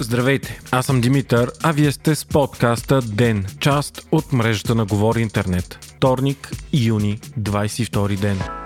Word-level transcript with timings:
Здравейте, 0.00 0.60
аз 0.70 0.86
съм 0.86 1.00
Димитър, 1.00 1.52
а 1.62 1.72
вие 1.72 1.92
сте 1.92 2.14
с 2.14 2.24
подкаста 2.24 3.02
ДЕН, 3.02 3.46
част 3.60 4.06
от 4.12 4.32
мрежата 4.32 4.74
на 4.74 4.84
Говори 4.84 5.20
Интернет. 5.20 5.78
Вторник, 5.82 6.52
юни, 6.72 7.18
22 7.38 8.16
ден. 8.16 8.59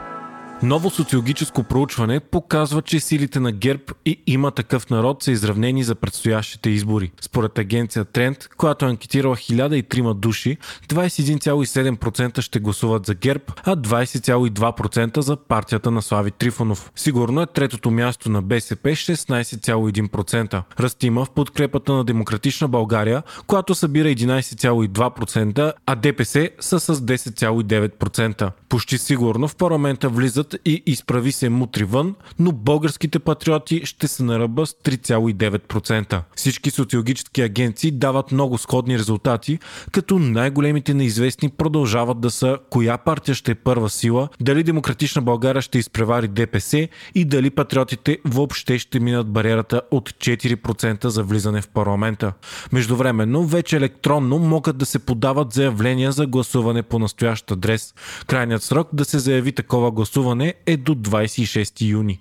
Ново 0.62 0.90
социологическо 0.90 1.62
проучване 1.62 2.20
показва, 2.20 2.82
че 2.82 3.00
силите 3.00 3.40
на 3.40 3.52
ГЕРБ 3.52 3.82
и 4.06 4.22
има 4.26 4.50
такъв 4.50 4.90
народ 4.90 5.22
са 5.22 5.30
изравнени 5.30 5.84
за 5.84 5.94
предстоящите 5.94 6.70
избори. 6.70 7.12
Според 7.20 7.58
агенция 7.58 8.04
Тренд, 8.04 8.48
която 8.56 8.84
е 8.84 8.88
анкетирала 8.88 9.36
1003 9.36 10.14
души, 10.14 10.58
21,7% 10.88 12.40
ще 12.40 12.58
гласуват 12.58 13.06
за 13.06 13.14
ГЕРБ, 13.14 13.44
а 13.64 13.76
20,2% 13.76 15.20
за 15.20 15.36
партията 15.36 15.90
на 15.90 16.02
Слави 16.02 16.30
Трифонов. 16.30 16.92
Сигурно 16.96 17.42
е 17.42 17.46
третото 17.46 17.90
място 17.90 18.30
на 18.30 18.42
БСП 18.42 18.90
16,1%. 18.90 20.62
Растима 20.80 21.24
в 21.24 21.30
подкрепата 21.30 21.92
на 21.92 22.04
Демократична 22.04 22.68
България, 22.68 23.22
която 23.46 23.74
събира 23.74 24.08
11,2%, 24.08 25.72
а 25.86 25.94
ДПС 25.94 26.50
са 26.60 26.80
с 26.80 26.94
10,9%. 26.94 28.50
Почти 28.68 28.98
сигурно 28.98 29.48
в 29.48 29.56
парламента 29.56 30.08
влизат 30.08 30.53
и 30.64 30.82
изправи 30.86 31.32
се 31.32 31.48
мутри 31.48 31.84
вън, 31.84 32.14
но 32.38 32.52
българските 32.52 33.18
патриоти 33.18 33.80
ще 33.84 34.08
са 34.08 34.24
на 34.24 34.38
ръба 34.38 34.66
с 34.66 34.72
3,9%. 34.72 36.22
Всички 36.36 36.70
социологически 36.70 37.42
агенции 37.42 37.90
дават 37.90 38.32
много 38.32 38.58
сходни 38.58 38.98
резултати, 38.98 39.58
като 39.92 40.18
най-големите 40.18 40.94
неизвестни 40.94 41.48
продължават 41.48 42.20
да 42.20 42.30
са 42.30 42.58
коя 42.70 42.98
партия 42.98 43.34
ще 43.34 43.52
е 43.52 43.54
първа 43.54 43.90
сила, 43.90 44.28
дали 44.40 44.62
Демократична 44.62 45.22
България 45.22 45.62
ще 45.62 45.78
изпревари 45.78 46.28
ДПС 46.28 46.88
и 47.14 47.24
дали 47.24 47.50
патриотите 47.50 48.18
въобще 48.24 48.78
ще 48.78 49.00
минат 49.00 49.26
бариерата 49.26 49.80
от 49.90 50.10
4% 50.10 51.06
за 51.06 51.22
влизане 51.22 51.60
в 51.60 51.68
парламента. 51.68 52.32
Междувременно, 52.72 53.46
вече 53.46 53.76
електронно 53.76 54.38
могат 54.38 54.76
да 54.76 54.86
се 54.86 54.98
подават 54.98 55.52
заявления 55.52 56.12
за 56.12 56.26
гласуване 56.26 56.82
по 56.82 56.98
настоящ 56.98 57.50
адрес. 57.50 57.94
Крайният 58.26 58.62
срок 58.62 58.88
да 58.92 59.04
се 59.04 59.18
заяви 59.18 59.52
такова 59.52 59.90
гласуване 59.90 60.33
гласуване 60.34 60.54
е 60.66 60.76
до 60.76 60.94
26 60.94 61.82
юни. 61.82 62.20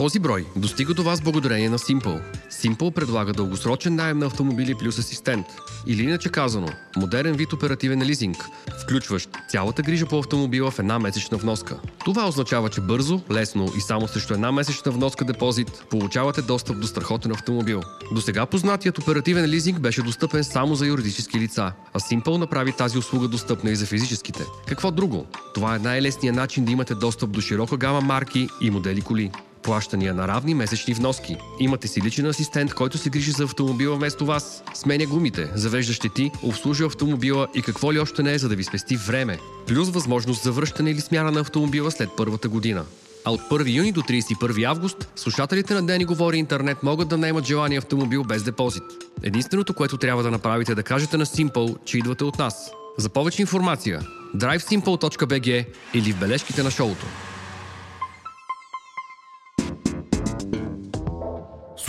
Този 0.00 0.18
брой 0.18 0.46
достига 0.56 0.94
до 0.94 1.02
вас 1.02 1.20
благодарение 1.20 1.68
на 1.68 1.78
Simple. 1.78 2.20
Simple 2.50 2.90
предлага 2.90 3.32
дългосрочен 3.32 3.94
найем 3.94 4.18
на 4.18 4.26
автомобили 4.26 4.74
плюс 4.74 4.98
асистент. 4.98 5.46
Или 5.86 6.02
иначе 6.02 6.28
казано, 6.28 6.68
модерен 6.96 7.34
вид 7.34 7.52
оперативен 7.52 8.02
лизинг, 8.02 8.36
включващ 8.82 9.30
цялата 9.48 9.82
грижа 9.82 10.06
по 10.06 10.18
автомобила 10.18 10.70
в 10.70 10.78
една 10.78 10.98
месечна 10.98 11.38
вноска. 11.38 11.80
Това 12.04 12.28
означава, 12.28 12.68
че 12.68 12.80
бързо, 12.80 13.20
лесно 13.30 13.68
и 13.76 13.80
само 13.80 14.08
срещу 14.08 14.34
една 14.34 14.52
месечна 14.52 14.92
вноска 14.92 15.24
депозит 15.24 15.84
получавате 15.90 16.42
достъп 16.42 16.80
до 16.80 16.86
страхотен 16.86 17.32
автомобил. 17.32 17.80
До 18.12 18.20
сега 18.20 18.46
познатият 18.46 18.98
оперативен 18.98 19.44
лизинг 19.44 19.80
беше 19.80 20.02
достъпен 20.02 20.44
само 20.44 20.74
за 20.74 20.86
юридически 20.86 21.40
лица, 21.40 21.72
а 21.94 22.00
Simple 22.00 22.36
направи 22.36 22.72
тази 22.72 22.98
услуга 22.98 23.28
достъпна 23.28 23.70
и 23.70 23.76
за 23.76 23.86
физическите. 23.86 24.44
Какво 24.66 24.90
друго? 24.90 25.26
Това 25.54 25.76
е 25.76 25.78
най-лесният 25.78 26.36
начин 26.36 26.64
да 26.64 26.72
имате 26.72 26.94
достъп 26.94 27.30
до 27.30 27.40
широка 27.40 27.76
гама 27.76 28.00
марки 28.00 28.48
и 28.60 28.70
модели 28.70 29.00
коли 29.00 29.30
плащания 29.62 30.14
на 30.14 30.28
равни 30.28 30.54
месечни 30.54 30.94
вноски. 30.94 31.36
Имате 31.60 31.88
си 31.88 32.02
личен 32.02 32.26
асистент, 32.26 32.74
който 32.74 32.98
се 32.98 33.10
грижи 33.10 33.30
за 33.30 33.44
автомобила 33.44 33.96
вместо 33.96 34.26
вас. 34.26 34.62
Сменя 34.74 35.06
гумите, 35.06 35.50
завежда 35.54 35.92
щети, 35.92 36.30
обслужва 36.42 36.86
автомобила 36.86 37.48
и 37.54 37.62
какво 37.62 37.92
ли 37.92 37.98
още 37.98 38.22
не 38.22 38.32
е, 38.32 38.38
за 38.38 38.48
да 38.48 38.56
ви 38.56 38.64
спести 38.64 38.96
време. 38.96 39.38
Плюс 39.66 39.90
възможност 39.90 40.42
за 40.42 40.52
връщане 40.52 40.90
или 40.90 41.00
смяна 41.00 41.30
на 41.30 41.40
автомобила 41.40 41.90
след 41.90 42.08
първата 42.16 42.48
година. 42.48 42.84
А 43.24 43.30
от 43.30 43.40
1 43.40 43.76
юни 43.76 43.92
до 43.92 44.02
31 44.02 44.64
август 44.64 45.08
слушателите 45.16 45.74
на 45.74 45.82
Дени 45.82 46.04
Говори 46.04 46.36
Интернет 46.36 46.82
могат 46.82 47.08
да 47.08 47.18
наемат 47.18 47.44
желания 47.44 47.78
автомобил 47.78 48.24
без 48.24 48.42
депозит. 48.42 48.82
Единственото, 49.22 49.74
което 49.74 49.96
трябва 49.96 50.22
да 50.22 50.30
направите 50.30 50.72
е 50.72 50.74
да 50.74 50.82
кажете 50.82 51.16
на 51.16 51.26
Simple, 51.26 51.76
че 51.84 51.98
идвате 51.98 52.24
от 52.24 52.38
нас. 52.38 52.70
За 52.98 53.08
повече 53.08 53.42
информация 53.42 54.00
drivesimple.bg 54.36 55.66
или 55.94 56.12
в 56.12 56.20
бележките 56.20 56.62
на 56.62 56.70
шоуто. 56.70 57.06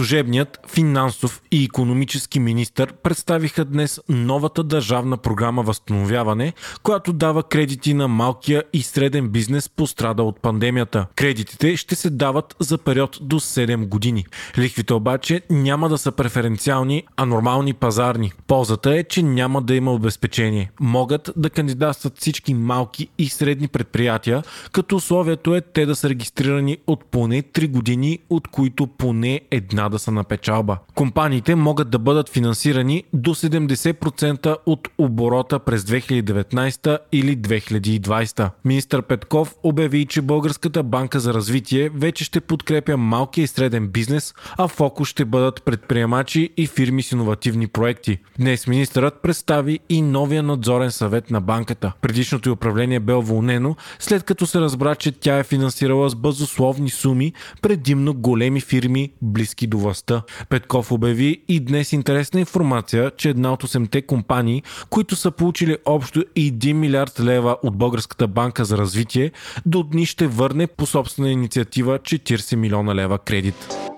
Служебният 0.02 0.60
финансов 0.68 1.42
и 1.52 1.64
економически 1.64 2.40
министр 2.40 2.88
представиха 3.04 3.66
днес 3.66 4.02
новата 4.10 4.64
държавна 4.64 5.18
програма 5.18 5.64
Възстановяване, 5.64 6.54
която 6.84 7.14
дава 7.14 7.44
кредити 7.44 7.94
на 7.94 8.08
малкия 8.08 8.64
и 8.74 8.82
среден 8.82 9.30
бизнес 9.30 9.70
пострада 9.70 10.24
от 10.24 10.42
пандемията. 10.42 11.06
Кредитите 11.16 11.78
ще 11.78 11.96
се 11.96 12.10
дават 12.10 12.56
за 12.60 12.78
период 12.78 13.18
до 13.22 13.40
7 13.40 13.88
години. 13.88 14.26
Лихвите 14.58 14.94
обаче 14.94 15.42
няма 15.50 15.90
да 15.90 15.98
са 15.98 16.12
преференциални, 16.12 17.04
а 17.18 17.26
нормални 17.26 17.74
пазарни. 17.74 18.32
Ползата 18.48 18.96
е, 18.96 19.04
че 19.04 19.24
няма 19.24 19.62
да 19.62 19.76
има 19.76 19.94
обезпечение. 19.94 20.72
Могат 20.80 21.30
да 21.36 21.50
кандидатстват 21.50 22.18
всички 22.18 22.54
малки 22.54 23.08
и 23.18 23.30
средни 23.30 23.68
предприятия, 23.68 24.44
като 24.72 24.96
условието 24.96 25.56
е 25.56 25.62
те 25.62 25.86
да 25.86 25.96
са 25.96 26.10
регистрирани 26.10 26.78
от 26.88 27.06
поне 27.06 27.42
3 27.42 27.68
години, 27.68 28.20
от 28.30 28.48
които 28.48 28.88
поне 28.88 29.42
една 29.52 29.91
да 29.92 30.00
са 30.00 30.12
на 30.12 30.24
печалба. 30.24 30.78
Компаниите 30.96 31.56
могат 31.56 31.90
да 31.90 32.00
бъдат 32.00 32.30
финансирани 32.30 33.04
до 33.14 33.36
70% 33.36 34.58
от 34.66 34.88
оборота 34.98 35.60
през 35.60 35.84
2019 35.84 36.98
или 37.12 37.38
2020. 37.38 38.50
Министър 38.66 39.02
Петков 39.02 39.56
обяви, 39.64 40.06
че 40.06 40.22
Българската 40.22 40.84
банка 40.84 41.20
за 41.20 41.34
развитие 41.34 41.90
вече 41.90 42.24
ще 42.24 42.42
подкрепя 42.42 42.98
малкия 42.98 43.44
и 43.44 43.48
среден 43.48 43.88
бизнес, 43.88 44.34
а 44.58 44.68
фокус 44.68 45.10
ще 45.10 45.26
бъдат 45.26 45.64
предприемачи 45.64 46.50
и 46.58 46.68
фирми 46.68 47.04
с 47.04 47.12
иновативни 47.12 47.68
проекти. 47.68 48.18
Днес 48.40 48.68
министърът 48.68 49.22
представи 49.22 49.80
и 49.90 50.02
новия 50.02 50.44
надзорен 50.44 50.92
съвет 50.92 51.32
на 51.32 51.42
банката. 51.42 51.94
Предишното 52.02 52.50
й 52.50 52.52
управление 52.52 53.00
бе 53.00 53.14
уволнено, 53.14 53.76
след 54.00 54.24
като 54.24 54.46
се 54.46 54.60
разбра, 54.60 54.96
че 54.96 55.12
тя 55.12 55.38
е 55.38 55.44
финансирала 55.44 56.10
с 56.10 56.16
бъзословни 56.16 56.90
суми 56.90 57.34
предимно 57.62 58.14
големи 58.14 58.62
фирми, 58.62 59.12
близки 59.22 59.68
до 59.72 59.78
властта. 59.78 60.22
Петков 60.50 60.92
обяви 60.92 61.42
и 61.48 61.60
днес 61.60 61.94
интересна 61.94 62.40
информация, 62.40 63.12
че 63.18 63.30
една 63.30 63.54
от 63.54 63.64
8-те 63.64 64.02
компании, 64.02 64.64
които 64.90 65.16
са 65.16 65.32
получили 65.32 65.78
общо 65.86 66.20
1 66.20 66.74
милиард 66.74 67.20
лева 67.20 67.58
от 67.64 67.78
Българската 67.78 68.28
банка 68.28 68.66
за 68.66 68.78
развитие, 68.78 69.32
до 69.66 69.84
дни 69.84 70.06
ще 70.06 70.28
върне 70.28 70.68
по 70.68 70.86
собствена 70.86 71.32
инициатива 71.32 72.00
40 72.00 72.56
милиона 72.56 72.96
лева 72.96 73.20
кредит. 73.20 73.91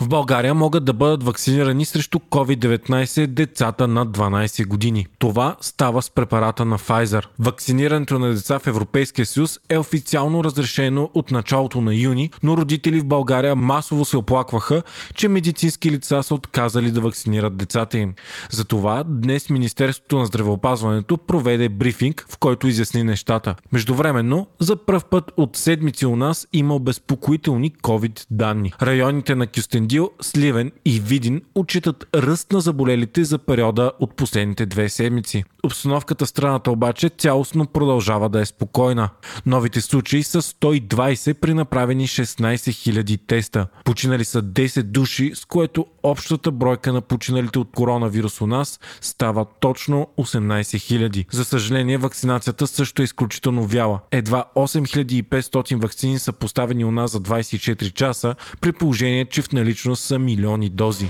В 0.00 0.08
България 0.08 0.54
могат 0.54 0.84
да 0.84 0.92
бъдат 0.92 1.22
вакцинирани 1.22 1.84
срещу 1.84 2.18
COVID-19 2.18 3.26
децата 3.26 3.88
над 3.88 4.08
12 4.08 4.66
години. 4.66 5.06
Това 5.18 5.56
става 5.60 6.02
с 6.02 6.10
препарата 6.10 6.64
на 6.64 6.78
Pfizer. 6.78 7.24
Вакцинирането 7.38 8.18
на 8.18 8.34
деца 8.34 8.58
в 8.58 8.66
Европейския 8.66 9.26
съюз 9.26 9.60
е 9.68 9.78
официално 9.78 10.44
разрешено 10.44 11.10
от 11.14 11.30
началото 11.30 11.80
на 11.80 11.94
юни, 11.94 12.30
но 12.42 12.56
родители 12.56 13.00
в 13.00 13.06
България 13.06 13.56
масово 13.56 14.04
се 14.04 14.16
оплакваха, 14.16 14.82
че 15.14 15.28
медицински 15.28 15.90
лица 15.90 16.22
са 16.22 16.34
отказали 16.34 16.90
да 16.90 17.00
вакцинират 17.00 17.56
децата 17.56 17.98
им. 17.98 18.14
Затова 18.50 19.04
днес 19.06 19.50
Министерството 19.50 20.18
на 20.18 20.26
здравеопазването 20.26 21.18
проведе 21.18 21.68
брифинг, 21.68 22.26
в 22.28 22.38
който 22.38 22.68
изясни 22.68 23.02
нещата. 23.02 23.54
Междувременно, 23.72 24.46
за 24.60 24.76
първ 24.76 25.02
път 25.10 25.32
от 25.36 25.56
седмици 25.56 26.06
у 26.06 26.16
нас 26.16 26.46
има 26.52 26.74
обезпокоителни 26.74 27.72
COVID 27.72 28.26
данни. 28.30 28.72
Районите 28.82 29.34
на 29.34 29.46
Кюстен 29.46 29.87
Кюстендил, 29.88 30.10
Сливен 30.20 30.72
и 30.84 31.00
Видин 31.00 31.42
отчитат 31.54 32.06
ръст 32.14 32.52
на 32.52 32.60
заболелите 32.60 33.24
за 33.24 33.38
периода 33.38 33.92
от 34.00 34.16
последните 34.16 34.66
две 34.66 34.88
седмици. 34.88 35.44
Обстановката 35.62 36.26
в 36.26 36.28
страната 36.28 36.70
обаче 36.70 37.08
цялостно 37.08 37.66
продължава 37.66 38.28
да 38.28 38.40
е 38.40 38.46
спокойна. 38.46 39.10
Новите 39.46 39.80
случаи 39.80 40.22
са 40.22 40.42
120 40.42 41.34
при 41.34 41.54
направени 41.54 42.08
16 42.08 42.54
000 42.54 43.20
теста. 43.26 43.66
Починали 43.84 44.24
са 44.24 44.42
10 44.42 44.82
души, 44.82 45.32
с 45.34 45.44
което 45.44 45.86
общата 46.02 46.50
бройка 46.50 46.92
на 46.92 47.00
починалите 47.00 47.58
от 47.58 47.68
коронавирус 47.76 48.40
у 48.40 48.46
нас 48.46 48.80
става 49.00 49.46
точно 49.60 50.08
18 50.18 50.60
000. 50.60 51.26
За 51.32 51.44
съжаление, 51.44 51.98
вакцинацията 51.98 52.66
също 52.66 53.02
е 53.02 53.04
изключително 53.04 53.64
вяла. 53.64 54.00
Едва 54.10 54.44
8500 54.56 55.82
вакцини 55.82 56.18
са 56.18 56.32
поставени 56.32 56.84
у 56.84 56.90
нас 56.90 57.12
за 57.12 57.20
24 57.20 57.92
часа, 57.92 58.34
при 58.60 58.72
положение, 58.72 59.24
че 59.24 59.42
в 59.42 59.52
наличност 59.78 60.02
са 60.02 60.18
милиони 60.18 60.68
дози. 60.68 61.08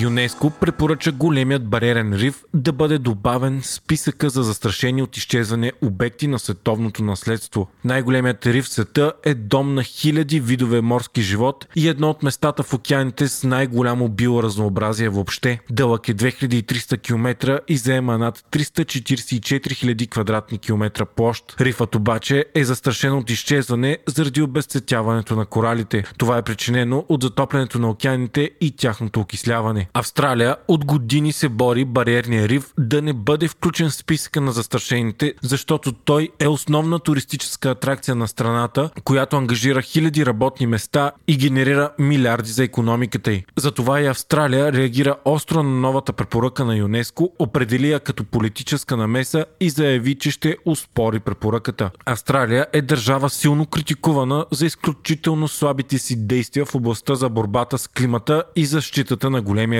ЮНЕСКО 0.00 0.50
препоръча 0.50 1.12
големият 1.12 1.68
баререн 1.68 2.14
риф 2.14 2.44
да 2.54 2.72
бъде 2.72 2.98
добавен 2.98 3.60
в 3.60 3.66
списъка 3.66 4.30
за 4.30 4.42
застрашени 4.42 5.02
от 5.02 5.16
изчезване 5.16 5.72
обекти 5.82 6.26
на 6.26 6.38
световното 6.38 7.04
наследство. 7.04 7.68
Най-големият 7.84 8.46
риф 8.46 8.64
в 8.64 8.68
света 8.68 9.12
е 9.24 9.34
дом 9.34 9.74
на 9.74 9.82
хиляди 9.82 10.40
видове 10.40 10.80
морски 10.80 11.22
живот 11.22 11.66
и 11.76 11.88
едно 11.88 12.10
от 12.10 12.22
местата 12.22 12.62
в 12.62 12.74
океаните 12.74 13.28
с 13.28 13.44
най-голямо 13.44 14.08
биоразнообразие 14.08 15.08
въобще. 15.08 15.60
Дълъг 15.70 16.08
е 16.08 16.14
2300 16.14 17.02
км 17.02 17.60
и 17.68 17.76
заема 17.76 18.18
над 18.18 18.44
344 18.52 19.68
000 19.68 20.10
квадратни 20.10 20.58
километра 20.58 21.04
площ. 21.04 21.56
Рифът 21.60 21.94
обаче 21.94 22.44
е 22.54 22.64
застрашен 22.64 23.12
от 23.12 23.30
изчезване 23.30 23.98
заради 24.06 24.42
обезцветяването 24.42 25.36
на 25.36 25.46
коралите. 25.46 26.04
Това 26.18 26.38
е 26.38 26.42
причинено 26.42 27.04
от 27.08 27.22
затоплянето 27.22 27.78
на 27.78 27.90
океаните 27.90 28.50
и 28.60 28.76
тяхното 28.76 29.20
окисляване. 29.20 29.89
Австралия 29.94 30.56
от 30.68 30.84
години 30.84 31.32
се 31.32 31.48
бори 31.48 31.84
бариерния 31.84 32.48
риф 32.48 32.72
да 32.78 33.02
не 33.02 33.12
бъде 33.12 33.48
включен 33.48 33.90
в 33.90 33.94
списъка 33.94 34.40
на 34.40 34.52
застрашените, 34.52 35.34
защото 35.42 35.92
той 35.92 36.28
е 36.38 36.48
основна 36.48 36.98
туристическа 36.98 37.70
атракция 37.70 38.14
на 38.14 38.28
страната, 38.28 38.90
която 39.04 39.36
ангажира 39.36 39.82
хиляди 39.82 40.26
работни 40.26 40.66
места 40.66 41.12
и 41.28 41.36
генерира 41.36 41.90
милиарди 41.98 42.50
за 42.50 42.64
економиката 42.64 43.32
й. 43.32 43.44
Затова 43.56 44.00
и 44.00 44.06
Австралия 44.06 44.72
реагира 44.72 45.16
остро 45.24 45.62
на 45.62 45.80
новата 45.80 46.12
препоръка 46.12 46.64
на 46.64 46.76
ЮНЕСКО, 46.76 47.32
определи 47.38 47.90
я 47.90 48.00
като 48.00 48.24
политическа 48.24 48.96
намеса 48.96 49.44
и 49.60 49.70
заяви, 49.70 50.14
че 50.14 50.30
ще 50.30 50.56
успори 50.64 51.20
препоръката. 51.20 51.90
Австралия 52.06 52.66
е 52.72 52.82
държава 52.82 53.30
силно 53.30 53.66
критикувана 53.66 54.46
за 54.50 54.66
изключително 54.66 55.48
слабите 55.48 55.98
си 55.98 56.26
действия 56.26 56.64
в 56.66 56.74
областта 56.74 57.14
за 57.14 57.28
борбата 57.28 57.78
с 57.78 57.88
климата 57.88 58.44
и 58.56 58.66
защитата 58.66 59.30
на 59.30 59.42
големия 59.42 59.79